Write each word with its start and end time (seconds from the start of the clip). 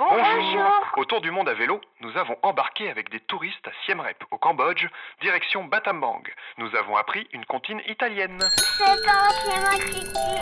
Bonjour. 0.00 0.72
Autour 0.96 1.20
du 1.20 1.30
monde 1.30 1.50
à 1.50 1.52
vélo, 1.52 1.78
nous 2.00 2.16
avons 2.16 2.34
embarqué 2.42 2.88
avec 2.88 3.10
des 3.10 3.20
touristes 3.20 3.66
à 3.66 3.70
Siem 3.84 4.00
Reap, 4.00 4.24
au 4.30 4.38
Cambodge, 4.38 4.86
direction 5.20 5.64
Battambang. 5.64 6.22
Nous 6.56 6.74
avons 6.74 6.96
appris 6.96 7.28
une 7.34 7.44
comptine 7.44 7.82
italienne. 7.86 8.38
C'est 8.78 9.04
pas 9.04 9.28
c'est 9.44 9.60
moi 9.60 9.74
Kiki. 9.74 10.40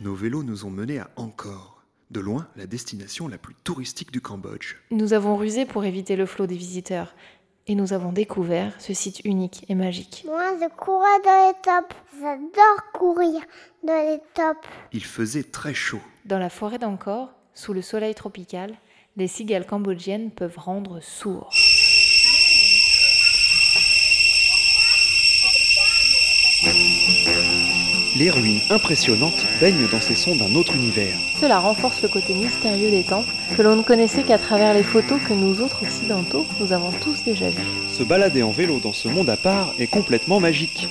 Nos 0.00 0.14
vélos 0.14 0.44
nous 0.44 0.64
ont 0.64 0.70
menés 0.70 1.00
à 1.00 1.10
Angkor, 1.16 1.82
de 2.10 2.20
loin 2.20 2.48
la 2.56 2.66
destination 2.66 3.28
la 3.28 3.36
plus 3.36 3.54
touristique 3.54 4.10
du 4.10 4.22
Cambodge. 4.22 4.76
Nous 4.90 5.12
avons 5.12 5.36
rusé 5.36 5.66
pour 5.66 5.84
éviter 5.84 6.16
le 6.16 6.24
flot 6.24 6.46
des 6.46 6.56
visiteurs 6.56 7.14
et 7.68 7.74
nous 7.74 7.92
avons 7.92 8.12
découvert 8.12 8.72
ce 8.80 8.94
site 8.94 9.20
unique 9.24 9.64
et 9.68 9.74
magique. 9.74 10.24
Moi, 10.26 10.54
je 10.60 10.68
courais 10.74 11.20
dans 11.24 11.48
les 11.48 11.54
tops. 11.62 11.96
J'adore 12.18 12.92
courir 12.94 13.40
dans 13.84 14.10
les 14.10 14.18
tops. 14.34 14.66
Il 14.92 15.04
faisait 15.04 15.44
très 15.44 15.74
chaud. 15.74 16.00
Dans 16.24 16.38
la 16.38 16.50
forêt 16.50 16.78
d'Angkor, 16.78 17.30
sous 17.52 17.74
le 17.74 17.82
soleil 17.82 18.14
tropical, 18.14 18.74
les 19.16 19.28
cigales 19.28 19.66
cambodgiennes 19.66 20.30
peuvent 20.30 20.58
rendre 20.58 21.00
sourds. 21.00 21.52
Les 28.18 28.30
ruines 28.30 28.60
impressionnantes 28.68 29.46
baignent 29.60 29.86
dans 29.92 30.00
ces 30.00 30.16
sons 30.16 30.34
d'un 30.34 30.56
autre 30.56 30.74
univers. 30.74 31.14
Cela 31.40 31.60
renforce 31.60 32.02
le 32.02 32.08
côté 32.08 32.34
mystérieux 32.34 32.90
des 32.90 33.04
temples 33.04 33.32
que 33.56 33.62
l'on 33.62 33.76
ne 33.76 33.82
connaissait 33.82 34.24
qu'à 34.24 34.38
travers 34.38 34.74
les 34.74 34.82
photos 34.82 35.20
que 35.22 35.32
nous 35.32 35.60
autres 35.60 35.84
occidentaux, 35.84 36.44
nous 36.58 36.72
avons 36.72 36.90
tous 36.90 37.22
déjà 37.22 37.48
vues. 37.48 37.62
Se 37.92 38.02
balader 38.02 38.42
en 38.42 38.50
vélo 38.50 38.80
dans 38.80 38.92
ce 38.92 39.06
monde 39.06 39.30
à 39.30 39.36
part 39.36 39.72
est 39.78 39.86
complètement 39.86 40.40
magique. 40.40 40.88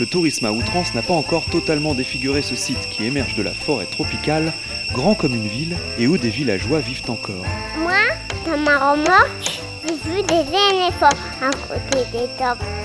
Le 0.00 0.06
tourisme 0.06 0.46
à 0.46 0.52
outrance 0.52 0.94
n'a 0.94 1.02
pas 1.02 1.12
encore 1.12 1.44
totalement 1.44 1.92
défiguré 1.92 2.40
ce 2.40 2.56
site 2.56 2.88
qui 2.90 3.04
émerge 3.04 3.34
de 3.34 3.42
la 3.42 3.52
forêt 3.52 3.84
tropicale, 3.84 4.50
grand 4.94 5.14
comme 5.14 5.34
une 5.34 5.48
ville 5.48 5.76
et 5.98 6.06
où 6.06 6.16
des 6.16 6.30
villageois 6.30 6.80
vivent 6.80 7.02
encore. 7.08 7.44
Moi, 7.80 8.00
dans 8.46 8.56
ma 8.56 8.92
remorque, 8.92 9.60
j'ai 9.86 10.10
vu 10.10 10.22
des 10.22 10.48
éléphants 10.48 11.18
à 11.42 11.50
côté 11.68 11.98
des 12.12 12.28
tops. 12.38 12.81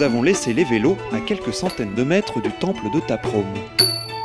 Nous 0.00 0.06
avons 0.06 0.22
laissé 0.22 0.54
les 0.54 0.64
vélos 0.64 0.96
à 1.12 1.20
quelques 1.20 1.52
centaines 1.52 1.92
de 1.92 2.04
mètres 2.04 2.40
du 2.40 2.50
temple 2.50 2.90
de 2.90 3.00
Taprom. 3.00 3.44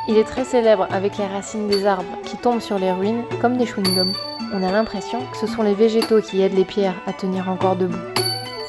Il 0.07 0.17
est 0.17 0.23
très 0.23 0.45
célèbre 0.45 0.87
avec 0.89 1.17
les 1.17 1.25
racines 1.25 1.67
des 1.67 1.85
arbres 1.85 2.17
qui 2.23 2.37
tombent 2.37 2.61
sur 2.61 2.79
les 2.79 2.93
ruines 2.93 3.25
comme 3.41 3.57
des 3.57 3.65
chewing-gums. 3.65 4.13
On 4.53 4.63
a 4.63 4.71
l'impression 4.71 5.19
que 5.29 5.35
ce 5.35 5.47
sont 5.47 5.63
les 5.63 5.73
végétaux 5.73 6.21
qui 6.21 6.41
aident 6.41 6.55
les 6.55 6.63
pierres 6.63 6.95
à 7.05 7.11
tenir 7.11 7.49
encore 7.49 7.75
debout. 7.75 7.97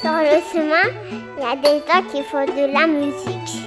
Sur 0.01 0.11
le 0.11 0.41
chemin, 0.51 0.83
il 1.37 1.43
y 1.43 1.47
a 1.47 1.55
des 1.55 1.77
gens 1.87 2.03
qui 2.11 2.23
font 2.23 2.43
de 2.43 2.73
la 2.73 2.87
musique. 2.87 3.63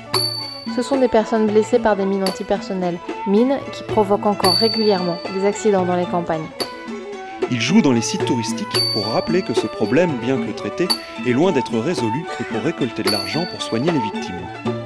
Ce 0.77 0.83
sont 0.83 0.99
des 0.99 1.09
personnes 1.09 1.47
blessées 1.47 1.79
par 1.79 1.97
des 1.97 2.05
mines 2.05 2.25
antipersonnelles, 2.25 2.99
mines 3.27 3.57
qui 3.73 3.85
provoquent 3.85 4.27
encore 4.27 4.57
régulièrement 4.57 5.17
des 5.33 5.47
accidents 5.47 5.87
dans 5.87 5.97
les 5.97 6.05
campagnes. 6.05 6.47
Ils 7.53 7.61
jouent 7.61 7.83
dans 7.83 7.93
les 7.93 8.01
sites 8.01 8.25
touristiques 8.25 8.81
pour 8.93 9.07
rappeler 9.07 9.43
que 9.43 9.55
ce 9.55 9.67
problème, 9.67 10.19
bien 10.19 10.39
que 10.39 10.53
traité, 10.53 10.87
est 11.27 11.33
loin 11.33 11.51
d'être 11.51 11.77
résolu 11.79 12.25
et 12.39 12.45
pour 12.45 12.63
récolter 12.63 13.03
de 13.03 13.11
l'argent 13.11 13.45
pour 13.51 13.61
soigner 13.61 13.91
les 13.91 13.99
victimes. 13.99 14.80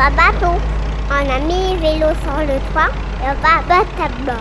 On 0.00 0.14
bateau. 0.14 0.60
A 1.10 1.40
mis 1.40 1.74
les 1.74 1.76
vélos 1.76 2.14
sur 2.22 2.38
le 2.38 2.72
toit 2.72 2.88
et 3.20 3.24
on 3.24 3.42
va 3.42 3.58
à 3.58 3.62
Battambang. 3.68 4.38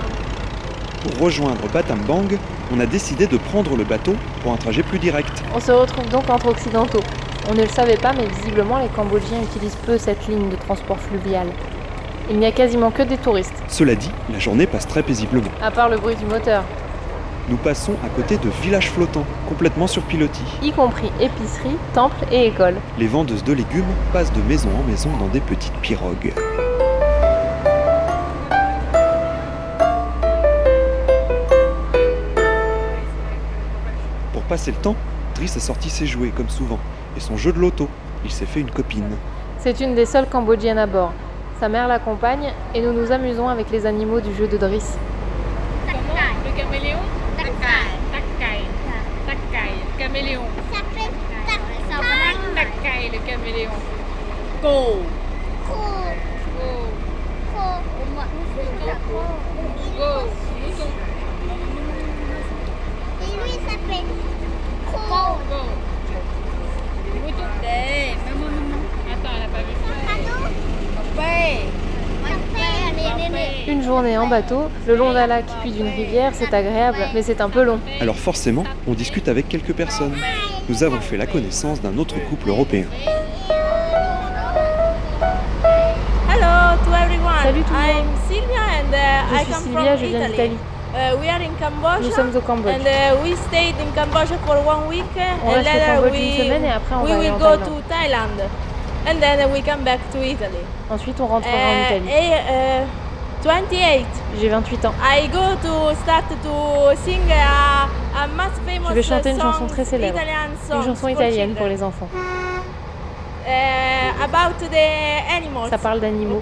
Pour 1.01 1.25
rejoindre 1.25 1.68
Battambang, 1.73 2.38
on 2.72 2.79
a 2.79 2.85
décidé 2.85 3.25
de 3.25 3.38
prendre 3.38 3.75
le 3.75 3.84
bateau 3.84 4.13
pour 4.44 4.51
un 4.53 4.57
trajet 4.57 4.84
plus 4.84 5.00
direct. 5.00 5.31
On 5.56 5.59
se 5.59 5.72
retrouve 5.72 6.07
donc 6.09 6.29
entre 6.29 6.50
occidentaux. 6.50 7.01
On 7.50 7.56
ne 7.56 7.63
le 7.63 7.69
savait 7.69 7.97
pas, 7.97 8.13
mais 8.13 8.28
visiblement 8.28 8.78
les 8.78 8.90
Cambodgiens 8.90 9.41
utilisent 9.41 9.78
peu 9.84 9.97
cette 9.97 10.28
ligne 10.28 10.50
de 10.50 10.57
transport 10.57 11.00
fluvial. 11.00 11.47
Il 12.29 12.38
n'y 12.38 12.45
a 12.45 12.51
quasiment 12.51 12.91
que 12.91 13.01
des 13.01 13.18
touristes, 13.18 13.63
Cela 13.68 13.95
dit, 13.95 14.12
la 14.31 14.38
journée 14.38 14.68
passe 14.68 14.88
très 14.88 15.01
paisiblement. 15.01 15.50
à 15.63 15.72
part 15.72 15.89
le 15.89 15.97
bruit 15.97 16.16
du 16.18 16.25
moteur, 16.25 16.63
Nous 17.49 17.55
passons 17.55 17.93
à 18.03 18.09
côté 18.09 18.37
de 18.37 18.49
villages 18.61 18.91
flottants, 18.91 19.23
complètement 19.47 19.87
sur 19.87 20.03
pilotis. 20.03 20.43
y 20.61 20.73
compris 20.73 21.09
épicerie, 21.21 21.77
temple 21.93 22.25
et 22.29 22.47
école. 22.47 22.75
Les 22.97 23.07
vendeuses 23.07 23.43
de 23.45 23.53
légumes 23.53 23.85
passent 24.11 24.33
de 24.33 24.41
maison 24.41 24.67
en 24.77 24.83
maison 24.83 25.09
dans 25.17 25.27
des 25.27 25.39
petites 25.39 25.73
pirogues. 25.75 26.33
Pour 34.33 34.41
passer 34.43 34.71
le 34.71 34.77
temps, 34.77 34.97
Driss 35.35 35.55
a 35.55 35.61
sorti 35.61 35.89
ses 35.89 36.05
jouets 36.05 36.33
comme 36.35 36.49
souvent, 36.49 36.79
et 37.15 37.21
son 37.21 37.37
jeu 37.37 37.53
de 37.53 37.59
loto. 37.59 37.87
Il 38.25 38.31
s'est 38.31 38.45
fait 38.45 38.59
une 38.59 38.71
copine. 38.71 39.15
C'est 39.59 39.79
une 39.79 39.95
des 39.95 40.05
seules 40.05 40.27
Cambodgiennes 40.27 40.79
à 40.79 40.85
bord. 40.85 41.13
Sa 41.61 41.69
mère 41.69 41.87
l'accompagne 41.87 42.51
et 42.75 42.81
nous 42.81 42.91
nous 42.91 43.13
amusons 43.13 43.47
avec 43.47 43.71
les 43.71 43.85
animaux 43.85 44.19
du 44.19 44.35
jeu 44.35 44.47
de 44.47 44.57
Driss. 44.57 44.97
Le 45.87 46.61
caméléon 46.61 46.99
Takai. 47.37 48.65
Takai. 49.25 49.73
Caméléon. 49.97 50.41
Ça 50.71 50.79
fait 50.93 51.11
Takai, 52.55 53.09
le 53.11 53.19
caméléon. 53.29 53.71
Une 73.67 73.83
journée 73.83 74.17
en 74.17 74.27
bateau, 74.27 74.69
le 74.85 74.95
long 74.95 75.13
d'un 75.13 75.27
lac 75.27 75.45
puis 75.61 75.72
d'une 75.72 75.88
rivière, 75.88 76.31
c'est 76.33 76.53
agréable, 76.53 76.97
mais 77.13 77.22
c'est 77.22 77.39
un 77.39 77.50
peu 77.50 77.63
long. 77.63 77.79
Alors 78.01 78.17
forcément, 78.17 78.66
on 78.85 78.94
discute 78.94 79.27
avec 79.27 79.47
quelques 79.47 79.73
personnes. 79.73 80.16
Nous 80.67 80.83
avons 80.83 81.00
fait 81.00 81.16
la 81.16 81.25
connaissance 81.25 81.81
d'un 81.81 81.97
autre 81.97 82.16
couple 82.29 82.50
européen. 82.50 82.85
Salut 87.47 87.63
tout 87.63 87.73
le 87.73 87.79
I'm 87.79 87.95
monde. 88.07 88.15
Sylvia 88.27 88.63
and 88.75 88.91
uh, 88.91 88.97
Je 89.31 89.35
I 89.35 89.43
suis 89.45 89.53
come 89.53 89.63
Sylvia, 89.63 89.91
from 89.95 89.97
je 90.01 90.05
viens 90.07 90.27
d'Italie. 90.27 90.57
Uh, 90.93 91.15
we 91.21 91.29
are 91.29 91.41
in 91.41 91.53
Cambodia. 91.57 91.99
Nous 92.01 92.11
sommes 92.11 92.35
au 92.35 92.41
Cambodge. 92.41 92.75
And 92.75 92.85
uh, 92.85 93.23
we 93.23 93.35
stayed 93.47 93.75
in 93.79 93.89
Cambodia 93.95 94.37
for 94.45 94.57
one 94.65 94.87
week 94.89 95.05
uh, 95.15 95.45
On 95.45 95.51
and 95.51 95.55
reste 95.55 95.69
au 95.69 95.71
later 95.71 95.85
Cambodge 95.95 96.11
we, 96.11 96.19
une 96.27 96.43
semaine 96.43 96.65
et 96.65 96.71
après 96.71 96.95
on 96.95 97.03
we 97.03 97.09
va 97.09 97.15
aller 97.15 97.29
will 97.29 97.35
en 97.35 97.37
go 97.37 97.45
Thaïlande. 97.45 97.65
to 97.65 97.81
Thailand. 97.87 98.39
And 99.07 99.19
then 99.21 99.39
uh, 99.39 99.53
we 99.53 99.61
come 99.61 99.83
back 99.85 99.99
to 100.11 100.17
Italy. 100.21 100.59
Ensuite, 100.89 101.21
on 101.21 101.27
rentrera 101.27 101.53
en 101.55 101.71
Uh, 101.71 101.95
Italie. 101.95 102.09
eh, 102.11 102.83
uh, 102.83 102.87
28. 103.43 104.05
J'ai 104.41 104.49
28 104.49 104.85
ans. 104.85 104.93
I 105.01 105.29
go 105.29 105.55
to 105.63 105.95
start 106.03 106.25
to 106.43 106.95
sing 107.05 107.21
a, 107.31 107.87
a 108.23 108.27
famous 108.65 108.89
Je 108.89 108.93
vais 108.95 109.03
chanter 109.03 109.29
une 109.29 109.39
chanson 109.39 109.67
très 109.67 109.85
célèbre. 109.85 110.17
Italian 110.17 110.49
Une 110.75 110.83
chanson 110.83 110.95
for 110.95 111.09
italienne 111.11 111.53
pour 111.55 111.67
children. 111.67 111.77
les 111.77 111.83
enfants. 111.83 112.09
Uh, 113.47 114.23
about 114.25 114.57
the 114.59 115.31
animals. 115.33 115.69
Ça 115.69 115.77
parle 115.77 116.01
d'animaux. 116.01 116.41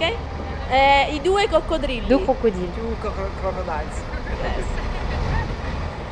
Eh, 0.69 1.13
I 1.13 1.21
due 1.21 1.47
coccodrilli. 1.47 2.07
Deux 2.07 2.23
crocodiles. 2.23 2.73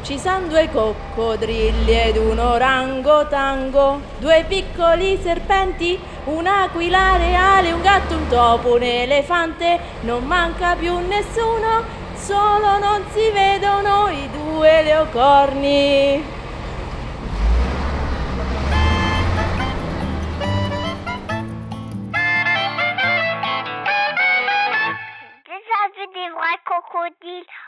Ci 0.04 0.20
sono 0.20 0.48
due 0.48 0.70
coccodrilli 0.70 1.92
ed 1.92 2.18
un 2.18 2.38
orangotango, 2.38 4.02
due 4.20 4.44
piccoli 4.48 5.18
serpenti, 5.24 5.98
un'aquila 6.26 7.16
reale, 7.18 7.72
un 7.72 7.82
gatto, 7.82 8.16
un 8.16 8.28
topo, 8.28 8.76
un 8.76 8.84
elefante, 8.84 9.80
non 10.02 10.26
manca 10.26 10.76
più 10.76 11.00
nessuno, 11.00 11.84
solo 12.16 12.78
non 12.80 13.04
si 13.14 13.32
vedono 13.32 14.10
i 14.10 14.30
due 14.30 14.84
leocorni. 14.84 16.42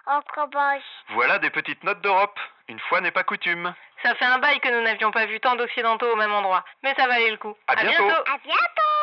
En 0.08 0.22
Cambodge. 0.34 0.84
Voilà 1.10 1.40
des 1.40 1.50
petites 1.50 1.84
notes 1.84 2.02
d'Europe. 2.02 2.40
Une 2.68 2.80
fois 2.80 3.02
n'est 3.02 3.12
pas 3.12 3.24
coutume. 3.24 3.74
Ça 4.04 4.16
fait 4.16 4.26
un 4.26 4.40
bail 4.40 4.60
que 4.60 4.70
nous 4.70 4.82
n'avions 4.82 5.12
pas 5.12 5.26
vu 5.26 5.40
tant 5.40 5.56
d'occidentaux 5.56 6.12
au 6.12 6.16
même 6.16 6.34
endroit, 6.34 6.64
mais 6.84 6.94
ça 6.96 7.08
valait 7.08 7.32
le 7.32 7.38
coup. 7.38 7.56
À 7.68 7.76
bientôt. 7.76 8.04
À 8.04 8.38
bientôt 8.44 8.95